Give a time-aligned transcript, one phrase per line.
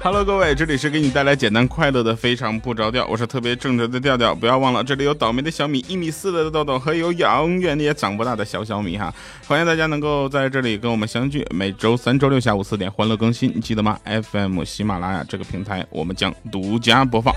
[0.00, 9.12] Hello，各位，这里是给你带来简单快乐的非常不着调，我是特别正直的调调，不要忘了，这里有倒霉的小米一米四的豆豆和有永远也长不大的小小米哈，
[9.48, 17.34] 欢迎大家能够在这里跟我们相聚，每周三、周六下午四点欢乐更新，你记得吗？FM 喜马拉雅这个平台，我们将独家播放。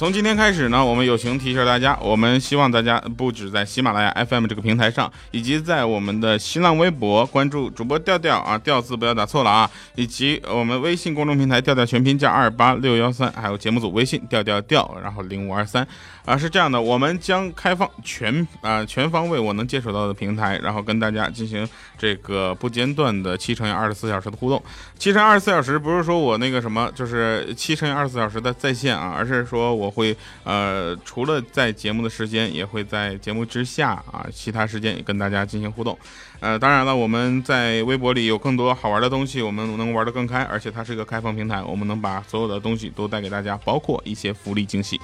[0.00, 15.86] 从今天开始呢，我们友情提醒大家，我们希望大家不止在喜马拉雅 FM 这个平台上，以及在我们的新浪微博关注主播调调啊，调字不要打错了啊，以及我们微信公众平台调调全拼加二八六幺三，还有节目组微信调调调，然后零五二三
[16.24, 24.62] 啊，是这样的，我们将开放全啊全方位我能接触到的平台，然后跟大家进行这个不间断的七乘以二十四小时的互动。
[24.98, 29.89] 七乘二十四小时不是说我那个什么，就是七乘以二十四小时的在线啊，而是说我。
[29.90, 35.98] 会呃，除了在节目的时间，也会在节目之下啊，其他时间也跟大家进行互动。
[36.38, 44.98] 呃，当然了，我们在微博里有更多好玩的东西，我们能玩得更开，而且它是一个开放平台，我们能把所有的东西都带给大家，包括一些福利惊喜。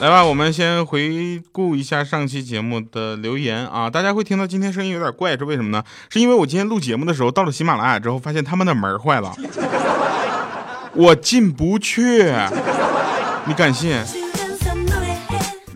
[0.00, 5.84] 来吧，我们先回顾一下上期节目的留言啊，大家会听到今天声音有点怪，是为什么呢？
[6.08, 9.32] 是因为我今天录节目的时候到了喜马拉雅之后，发现他们的门坏了。
[10.98, 12.24] 我进不去，
[13.46, 13.96] 你敢信？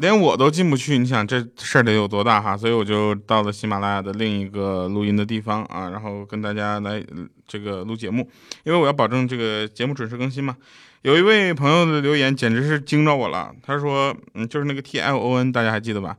[0.00, 2.56] 连我都进不去，你想这事儿得有多大哈？
[2.56, 7.00] 所以我就到了喜马拉雅的另一个录音的地方啊，然后跟大家来
[7.46, 8.28] 这个录节目，
[8.64, 10.56] 因为我要保证这个节目准时更新嘛。
[11.02, 16.16] 有一位朋友的留言简直是惊着我了，他说，嗯，就是那个 T L O N，大家还记得吧？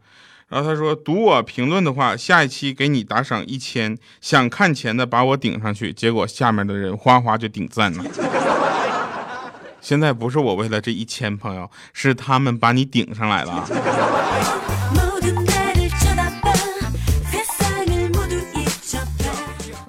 [0.48, 8.06] 然后他说，读我评论的话，下一期给你打赏一千，想看钱的把我顶上去，结果下面的人哗哗就顶赞了。
[9.84, 13.68] 现在不是我为了这一千朋友，是他们把你顶上来了。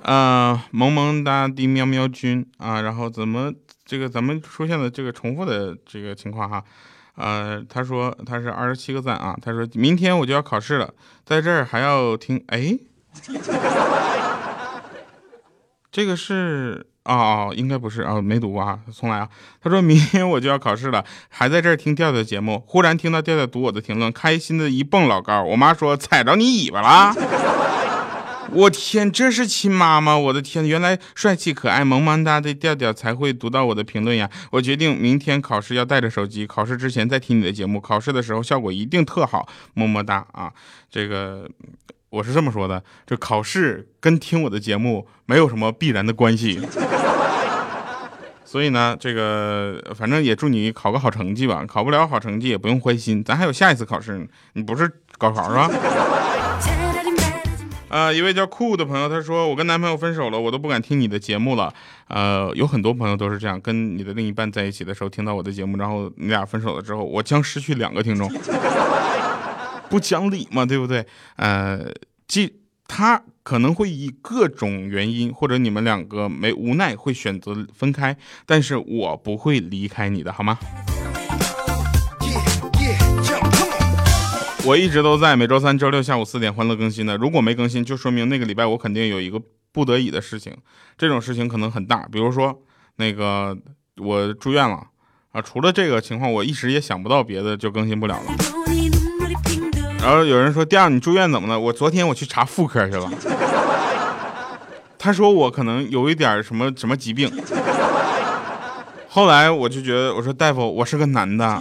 [0.02, 3.52] 呃，萌萌哒的喵喵君啊，然后怎么
[3.84, 6.64] 这个咱们出现了这个重复的这个情况哈？
[7.14, 10.92] 呃，他说他是二十七个赞啊，他说明天我就要考试了，
[11.24, 12.76] 在这儿还要听哎，
[15.92, 16.84] 这个是。
[17.04, 19.28] 哦哦，应该不是啊，没读过啊，重来啊。
[19.62, 25.42] 他说明天我就要考试了，还在这儿听调调节目，忽然听到调调读我的评论，开心的一蹦老高。
[25.42, 27.14] 我妈说踩着你尾巴了，
[28.52, 30.16] 我天，这是亲妈吗？
[30.16, 34.30] 我的天，原来帅气可爱萌萌哒的调调才会读到我的评论呀。
[34.52, 40.50] 我决定明天考试要带着手机，考试之前再听你的节目，考试的时候效果一定特好，么么哒啊，
[40.90, 41.46] 这个。
[42.14, 46.60] 我是这么说的，这考试跟听我的节目没有什么必然的关系，
[48.46, 51.64] 所以呢，这个反正也祝你考个好成绩吧。
[51.66, 54.24] 考不了好成绩也不用灰心，咱还有下一次考试呢。
[54.52, 54.88] 你不是
[55.18, 55.68] 高考是吧？
[57.88, 61.74] 呃，一位叫酷的朋友他说，我跟男朋友分手了，我都不敢听你的节目了。
[62.06, 68.30] 呃，有很多朋友都是这样，跟你的另一半在一起的时候听到我的节目，然后你俩分手了之后，我将失去两个听众。
[69.88, 71.06] 不讲理嘛，对不对？
[71.36, 71.92] 呃，
[72.26, 80.58] 即他可能会以各种原因，或者你们两个没无奈会选择分开，但是我不会离开你的，好吗？
[84.66, 87.18] 我一直都在每周三、周六下午四点欢乐更新的。
[87.18, 89.38] 如果没更新，就说明那个礼拜我肯定有一个
[89.72, 90.56] 不得已的事情，
[90.96, 92.62] 这种事情可能很大，比如说
[92.96, 93.54] 那个
[93.98, 94.86] 我住院了
[95.32, 95.42] 啊。
[95.42, 98.32] 除了这个情况，我一时也想不到别的，就更新不了了。
[100.04, 103.10] 然后有人说：“第二，你住院怎么了？”我昨天我去查妇科去了，
[104.98, 107.32] 他说我可能有一点什么什么疾病。
[109.08, 111.58] 后来我就觉得，我说大夫，我是个男的。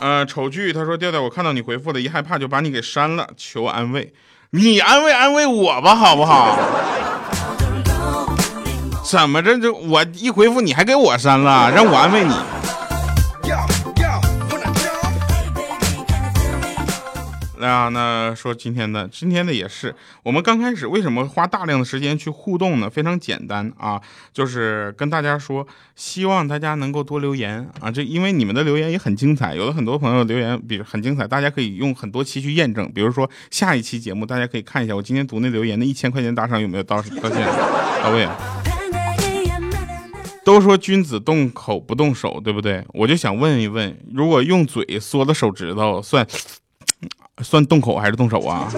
[0.00, 4.10] 呃，丑剧他说：“调调，我看到你回复了，一害怕就把你给删了，求安慰。
[4.52, 6.58] 你安慰安慰我吧，好不好？”
[9.12, 9.58] 怎么着？
[9.60, 12.34] 就我一回复你还给我删了， 让我安慰你。
[17.58, 19.94] 那那说今天的，今天的也是。
[20.22, 22.88] 我们刚开始为什么花大量的时间去互动呢？
[22.88, 24.00] 非常简单啊，
[24.32, 27.90] 就是跟大家说，希望大家能够多留言啊。
[27.90, 32.90] 这因为你们的留言也很精彩，有的很多朋友留言比很精彩，大家可以用很多期去验证。
[32.94, 37.46] 比如说下一期节目，大家可以看一下我今天读那留言的一千块钱打赏有没有到到线
[38.02, 38.26] 到位。
[40.44, 42.84] 都说君子动口不动手，对不对？
[42.94, 46.26] 我就想问一问，如果用嘴缩的手指头算
[47.42, 48.68] 算动口还是动手啊？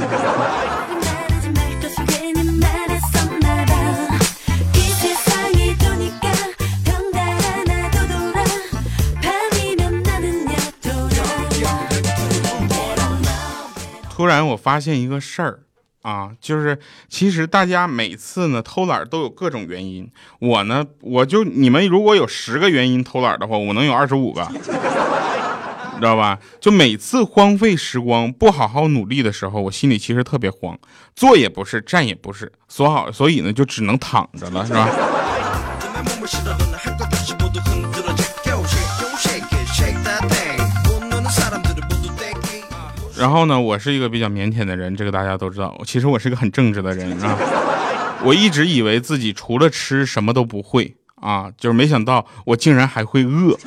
[14.10, 15.60] 突然，我发现一个事儿，
[16.04, 16.78] 啊，就是
[17.08, 20.06] 其实大家每次呢偷懒都有各种原因，
[20.38, 24.46] 我呢我就你们如果有十个原因偷懒的话，我能有二十五个。
[25.96, 26.38] 知道吧？
[26.60, 30.76] 就每次荒废时光、不好好努力的时候，我心里其实特别慌，
[31.14, 34.88] 坐也不是，站也不是，所好，所以呢，就只能躺着了，是吧？
[43.24, 45.74] 然后呢，我是一个比较腼腆的人，这个大家都知道。
[45.86, 47.34] 其实我是一个很正直的人啊。
[48.22, 53.58] 我一直以为自己除了吃什么都不会啊，就是没想到我竟然还会饿。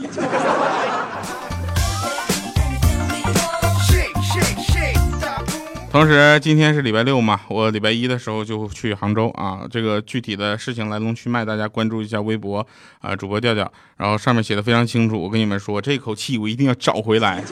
[5.91, 9.61] 同时，今天是礼拜六嘛，我礼拜一的时候就去杭州啊。
[9.71, 12.63] 这个具体的事情来龙去脉，大家关注一下微博
[12.99, 15.19] 啊，主播调调，然后上面写的非常清楚。
[15.19, 17.43] 我跟你们说，这口气我一定要找回来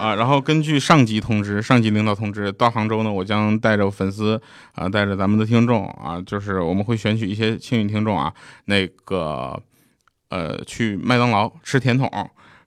[0.00, 0.14] 啊。
[0.14, 4.40] 然后根据上级通知，上级领导通知，到杭州呢，我将带着粉丝
[4.74, 8.32] 啊，带着咱们的听众啊，就是我们会选取一些幸运听众啊，
[8.64, 9.60] 那个
[10.30, 12.10] 呃，去麦当劳吃甜筒。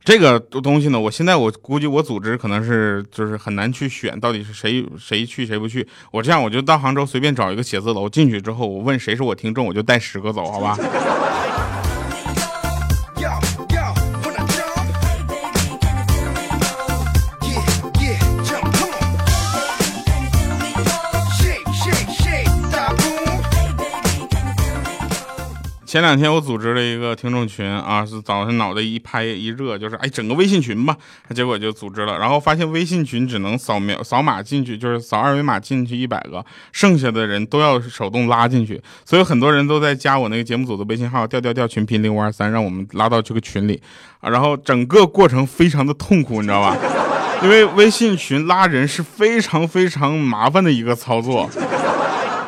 [0.06, 5.88] 这个东西呢，我现在我估计我组织可能是就是很难去选，到底是谁谁去谁不去。
[6.12, 10.78] 我这样我就到杭州随便找一个写字楼进去之后，我问谁是我听众，我就带十个走，好吧？
[25.94, 30.98] 前两天我组织了一个听众群啊，是早上脑袋一拍一热，就是哎整个微信群吧，
[31.36, 43.80] 结果就组织了，然后发现微信群只能扫描扫码进去，就是扫二维码进去一百个，剩下的人都要手动拉进去，所以很多人都在加我那个节目组的微信号调调调群拼零五二三，让我们拉到这个群里
[44.20, 46.76] 啊，然后整个过程非常的痛苦，你知道吧？
[47.44, 51.48] 因为微信群拉人是非常非常麻烦的一个操作，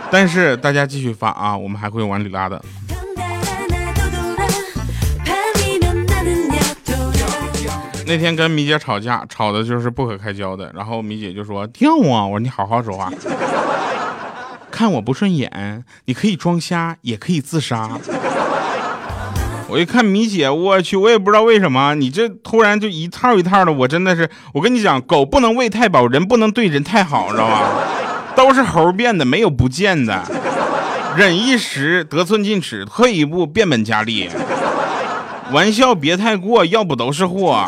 [0.09, 2.59] 但是大家继续发啊，我们还会往里拉的。
[8.07, 10.71] 那天跟米姐吵架，吵的就是不可开交的。
[10.75, 13.11] 然后米姐就说：“跳啊！”我说：“你好好说话。”
[14.69, 17.89] 看我不顺眼，你可以装瞎，也可以自杀。
[19.67, 27.71] 我一看米姐，我去，我也不知道为什么，你这突然就一套一套的，我真的是，我跟你讲，狗不能喂太饱，人不能对人太好，知道吧？
[28.35, 30.21] 都是猴变的，没有不见的。
[31.17, 34.29] 忍一时，得寸进尺；退一步，变本加厉。
[35.51, 37.65] 玩笑别太过，要不都是祸。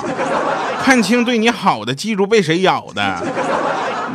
[0.88, 3.22] 看清对你好的，记住被谁咬的。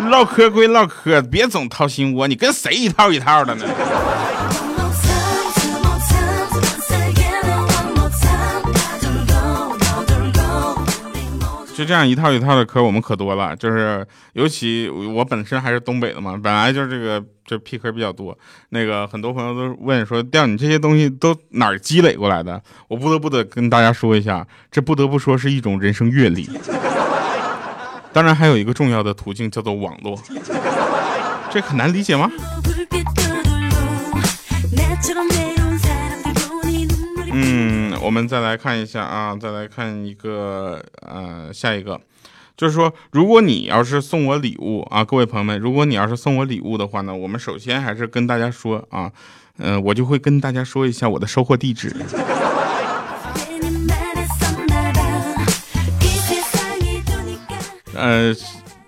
[0.09, 2.27] 唠嗑归唠嗑，别总掏心窝。
[2.27, 3.67] 你跟谁一套一套的呢？
[11.82, 13.56] 就这样一套一套的嗑，我们可多了。
[13.56, 18.38] 就是尤其我本身还是东北的嘛，本来就是这个就屁嗑比较多。
[18.69, 22.62] 那个很多朋友都问说，调你这些东西都哪儿积累过来的？
[22.87, 26.49] 我不得不得跟大家说一下，这不得不说是一种人生阅历。
[28.12, 30.17] 当然还有一个重要的途径叫做网络，
[31.50, 32.31] 这很难理解吗？
[37.34, 41.98] 嗯，我们再来看一下啊， 再来看一个呃，下一个，
[42.56, 49.10] 就是说，如果你要是送我礼物啊，各位朋友们，如果你要是送我礼物的话呢，我们首先还是跟大家说啊，
[49.56, 51.96] 嗯，我就会跟大家说一下我的收货地址。
[57.96, 58.36] 呃。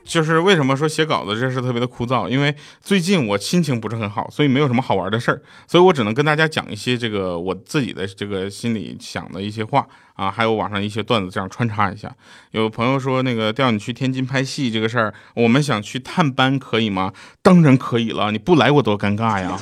[0.05, 2.29] 就是为什么说写稿子这事特别的枯燥？
[2.29, 12.15] 因为最近我心情不是很好，所以没有什么好玩的事儿，所以我只能跟大家讲一些这个我自己的这个心里想的一些话啊，还有网上一些段子，这样穿插一下。
[12.53, 17.13] 有朋友说那个调你去天津拍戏这个事儿，我们想去探班可以吗？
[17.43, 19.59] 当然可以了，你不来我多尴尬呀。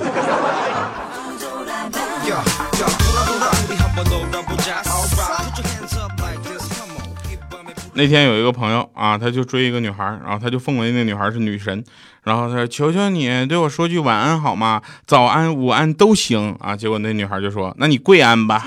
[7.94, 11.84] 那天有一个朋友啊，他就追一个女孩，然后他就奉为那女孩是女神，
[12.24, 14.80] 然后他说：“求求你对我说句晚安好吗？
[15.06, 18.66] 早安、午安都行啊。”结果那女孩就说：“那你跪安吧。”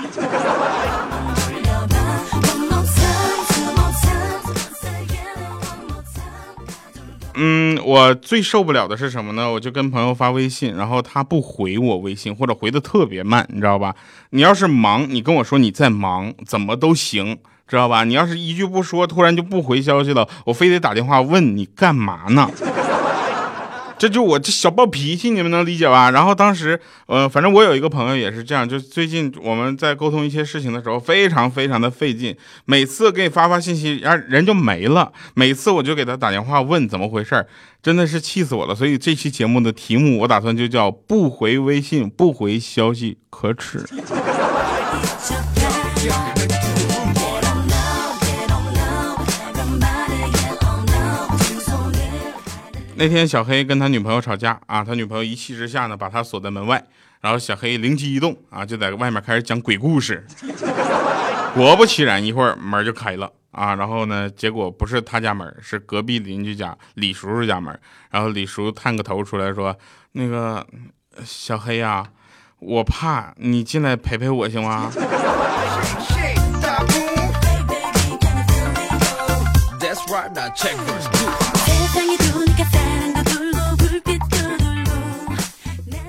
[7.34, 9.52] 嗯，我最受不了的是什么呢？
[9.52, 13.94] 我就跟朋友发微信，然后他不回我微信，或者回的特别慢，你知道吧？
[14.30, 17.36] 你要是忙，你跟我说你在忙，怎么都行。
[17.68, 18.04] 知道吧？
[18.04, 22.50] 你要是一句不说，突然就不回消息了，我非得打电话问你干嘛呢？
[23.98, 26.10] 这就我这小暴脾气，你们能理解吧？
[26.10, 37.46] 然后当时，呃，反正我有一个朋友也是这样，就最近我们在沟通一些事情的时候，非常非常的费劲，每次给你发发信息，然人就没了，每次我就给他打电话问怎么回事
[37.82, 38.74] 真的是气死我了。
[38.74, 43.82] 所以这期节目的题目，我打算就叫不回微信、不回消息，可耻。
[52.98, 56.82] 那天小黑跟他女朋友吵架啊，他女朋友一气之下呢，把他锁在门外，
[57.20, 60.26] 然后小黑灵机一动啊，就在外面开始讲鬼故事。
[61.54, 67.78] 果不其然，一会儿门就开了啊，然后呢，结果不是他家门，是隔壁邻居家李叔叔家门。
[68.10, 69.76] 然后李叔探个头出来说
[70.12, 70.66] ：“那个
[71.22, 72.06] 小黑呀，
[72.60, 74.90] 我怕你进来陪陪我行吗？”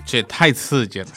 [0.10, 1.08] 这也太刺激了，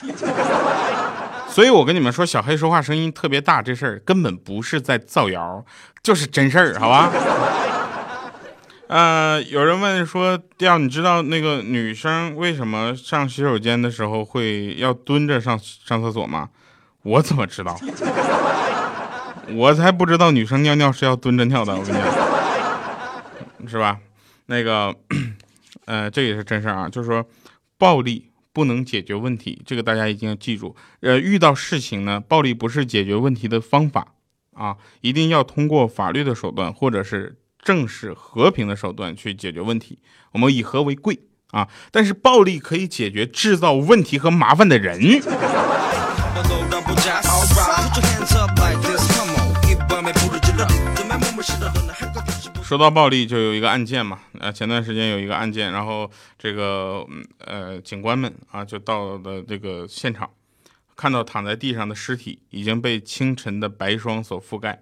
[1.49, 5.65] 所以我跟你们说，小黑说话声音特别大，这事儿根本不是在造谣，
[6.03, 7.09] 就是真事儿，好吧？
[8.89, 16.49] 呃，有人问说，调，你知道那个女生为什么上洗手间的时候会要蹲着上上厕所吗？
[17.03, 17.79] 我怎么知道？
[19.55, 23.99] 我才不知道女生尿尿是要蹲着尿的，我跟你讲，是吧？
[24.51, 24.93] 那个，
[25.87, 27.25] 呃，这也是真事儿啊，就是说，
[27.79, 28.27] 暴力。
[28.53, 30.75] 不能解决问题，这个大家一定要记住。
[31.03, 34.15] 呃，遇到事情呢，暴力不是解决问题的方法
[34.55, 40.01] 啊，一定要通过法律的手段或者是正式和平的手段去解决问题。
[40.33, 41.21] 我们以和为贵
[41.53, 45.01] 啊，但是暴力可以解决制造问题和麻烦的人。
[52.71, 56.09] 说到暴力，就有一个案件嘛，呃，前段时间有一个案件，然后
[56.39, 57.05] 这个
[57.39, 60.31] 呃警官们啊就到了这个现场，
[60.95, 64.81] 看到躺在地上的尸体已经被清晨的白霜所覆盖，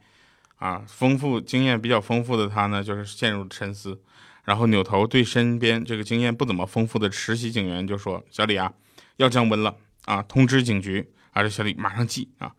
[0.57, 3.99] 啊，丰富经验比较丰富的他呢，就是陷入沉思，
[4.45, 8.71] 然后扭头对身边这个经验不怎么丰富的实习警员就说：“小李啊，
[9.16, 12.52] 要降温了啊，通知警局啊，这小李马上记啊，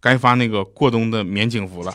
[0.00, 1.94] 该发那个过冬的棉警服了。”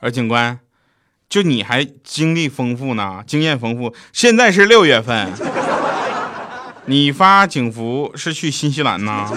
[0.00, 0.58] 而警官，
[1.28, 3.94] 就你还经历丰富呢，经验丰富。
[4.12, 5.32] 现在是六月份，
[6.86, 9.30] 你发警服是去新西兰呢？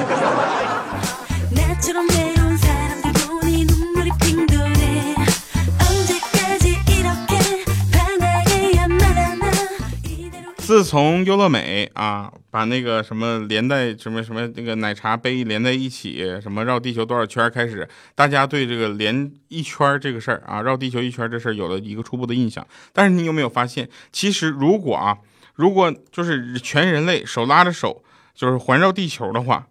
[10.73, 22.65] 自从优乐美啊，把那个什么连带什么什么那个奶茶杯连在一起，什么绕地球多少圈开始，大家对这个连一圈这个事儿啊，绕地球一圈这事儿有了一个初步的印象。
[22.91, 25.19] 但是你有没有发现，其实如果啊，
[25.53, 28.03] 如果就是全人类手拉着手
[28.33, 29.67] 就是环绕地球的话，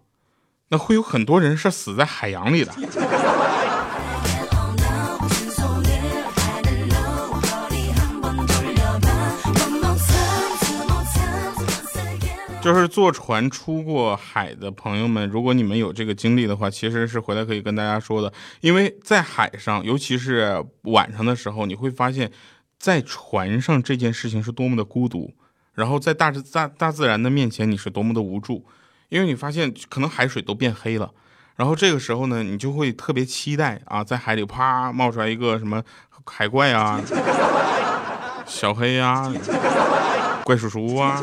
[0.69, 2.71] 那会有很多人是死在海洋里的。
[12.63, 18.31] 就是坐船出过海的朋友们，如果你们有这个经历的话，其实是回来可以跟大家说的。
[18.61, 22.31] 因为在海上，尤其是晚上的时候，你会发现，
[22.79, 25.33] 在船上这件事情是多么的孤独，
[25.73, 28.65] 然后在大自大大自然的面前，你是多么的无助。
[29.09, 31.11] 因为你发现可能海水都变黑了，
[31.57, 35.83] 然后这个时候呢，你就会特别期待啊，在海里啪冒出来一个什么
[36.25, 37.01] 海怪啊、
[38.47, 39.29] 小黑呀、
[40.45, 41.21] 怪叔叔啊。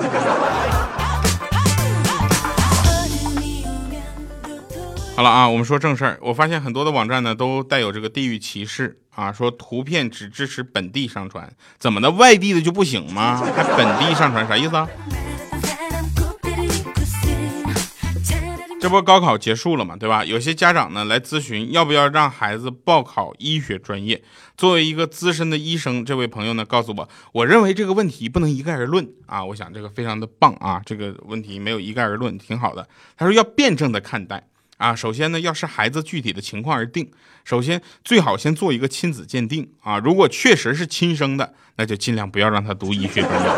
[5.21, 6.19] 好了啊，我们说正事儿。
[6.23, 12.11] 我发现很多的网站呢都带有这个地域歧视啊，说图片只支持本地上传，怎么的？
[12.13, 13.37] 外地的就不行吗？
[13.55, 14.89] 还本地上传啥意思啊？
[18.81, 20.25] 这不高考结束了嘛，对吧？
[20.25, 24.25] 有些家长呢来咨询要不要让孩子报考医学专业。
[24.57, 29.45] 作为一个资深的医生，这位朋友呢告诉我，我认为这个问题不能一概而论啊。
[29.45, 32.89] 我想这个非常的棒啊，这个问题没有一概而论，挺好的。
[33.19, 34.47] 他说要辩证的看待。
[34.81, 37.11] 啊，首先呢，要视孩子具体的情况而定。
[37.45, 39.99] 首先，最好先做一个亲子鉴定啊。
[39.99, 43.51] 如果确实是亲生的，那就尽量不要让他读医学专业。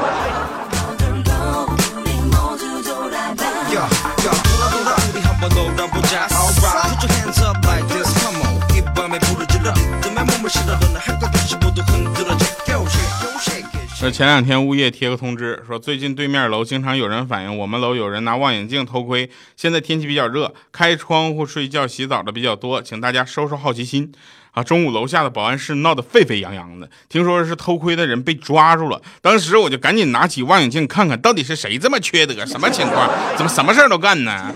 [14.05, 19.31] 那前两天物业贴个通知，说最近对面楼经常有人反映，我们楼有人拿望远镜偷窥。
[19.57, 24.11] 现在天气比较热，开窗户睡觉、洗澡的比较多，请大家收收好奇心
[24.51, 29.01] 啊，中午楼下的保安室闹得沸沸扬扬的，听说是偷窥的人被抓住了。
[29.21, 33.09] 当时我就赶紧拿起望远镜看看到底是谁这么缺德，什么情况？
[33.37, 34.53] 怎么什么事儿都干呢？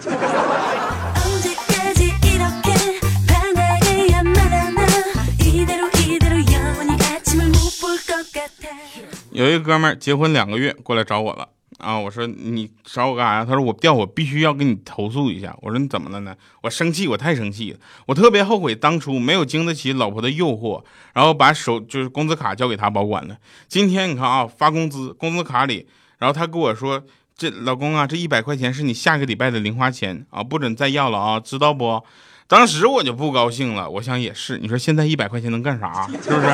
[9.37, 11.49] 有一个哥们儿结婚两个月过来找我了。
[11.79, 11.99] 啊！
[11.99, 13.45] 我说你找我干啥呀？
[13.45, 15.55] 他说我调我必须要跟你投诉一下。
[15.61, 16.35] 我说你怎么了呢？
[16.63, 23.37] 我生气，我太生气了，我特别后悔当初没有经得起老婆的诱惑，然后把手就是工资卡交给他保管了。
[23.69, 27.03] 今天你看啊，发工资，工资卡里，然后他跟我说，
[27.37, 32.03] 这老公啊，这一百块钱是你下个礼拜的零花钱啊，不准再要了啊，知道不？
[32.47, 36.07] 当时我就不高兴了，我想也是，你说现在一百块钱能干啥？
[36.23, 36.47] 是不是？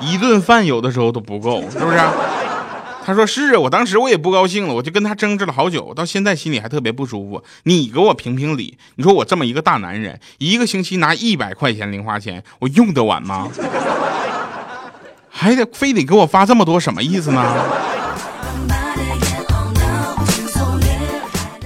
[0.00, 1.98] 一顿饭有的时候都不够，是不是？
[3.06, 7.42] 他说是啊，我当时我也不高兴了，我就跟他争执了好久，到现在心里还特别不舒服。
[7.64, 13.48] 你给我评评理，你说我这么一个大男人，一个星期拿一百块钱零花钱，我用得完吗？
[15.28, 17.42] 还得非得给我发这么多，什么意思呢？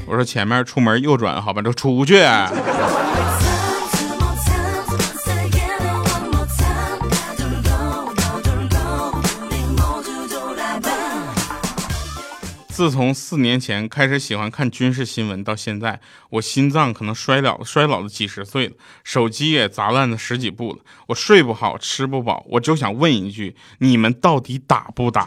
[0.07, 2.21] 我说前面出门右转，好吧，就出去。
[12.79, 25.23] 自从四年前开始喜欢看军事新闻到现在，我心脏可能衰老衰老了几十岁了，手机也砸烂了十几部了，我睡不好，吃不饱，我就想问一句：你们到底打不打？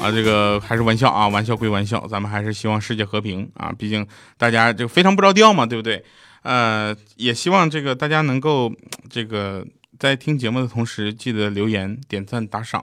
[0.00, 4.06] 啊，这个还是玩笑啊，玩笑归玩笑，咱们还是希望世界和平啊，毕竟
[4.38, 6.02] 大家就非常不着调嘛，对不对？
[6.44, 8.72] 呃，也希望这个大家能够
[9.10, 9.66] 这个
[9.98, 12.82] 在听节目的同时，记得留言、点赞、打赏。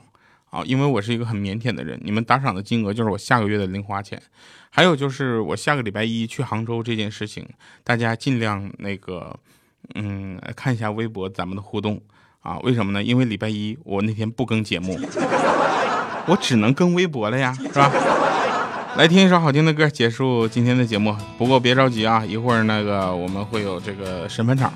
[0.57, 4.19] 啊，因为我是一个很腼腆的人，你们打赏的金额就是我下个月的零花钱。
[4.71, 7.47] 还有就是我下个礼拜一去杭州这件事情，
[7.83, 9.39] 大家尽量那个，
[9.93, 12.01] 嗯，看一下微博咱们的互动
[12.39, 12.57] 啊。
[12.63, 13.03] 为什么呢？
[13.03, 14.99] 因为礼拜一我那天不更节目，
[16.25, 17.91] 我只能更微博了呀，是吧？
[18.97, 21.15] 来听一首好听的歌，结束今天的节目。
[21.37, 24.73] 不过别着急啊，一会儿那个我们会有这个审判场。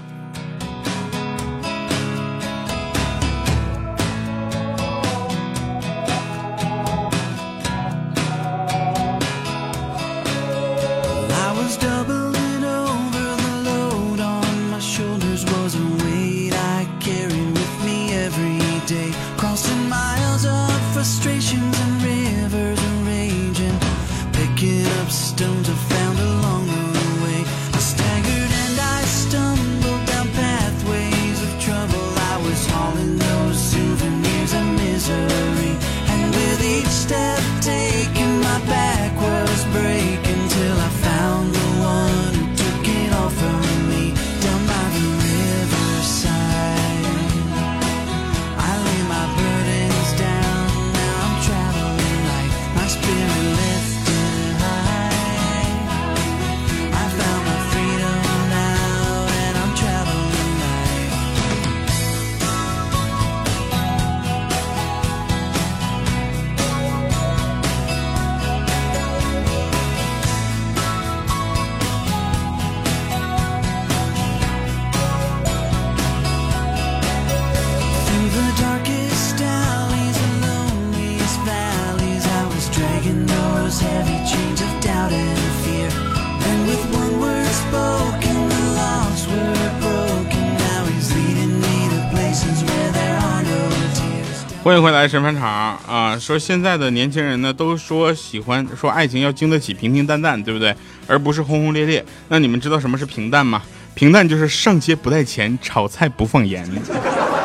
[94.63, 96.15] 欢迎回来，审判场啊！
[96.19, 100.75] 说现在的年轻人呢，都说喜欢说爱情要经得起平平淡淡，对不对？
[101.07, 102.05] 而不是轰轰烈烈。
[102.27, 103.63] 那你们知道什么是平淡吗？
[103.95, 106.63] 平淡就是上街不带钱，炒菜不放盐。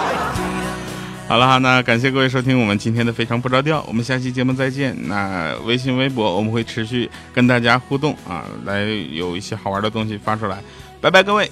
[1.27, 4.95] 好了哈，那感谢各位收听我们今天的非常不着调，我们下期节目再见。
[5.09, 10.59] 那微信、微博我们会持续跟大家互动啊，来有一些好玩的东西发出来。
[11.01, 11.51] 拜拜，各位。